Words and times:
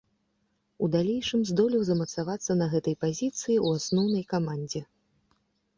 У 0.85 0.87
далейшым 0.95 1.41
здолеў 1.49 1.81
замацавацца 1.89 2.51
на 2.63 2.71
гэтай 2.73 2.95
пазіцыі 3.05 3.57
ў 3.65 3.83
асноўнай 3.83 4.23
камандзе. 4.35 4.81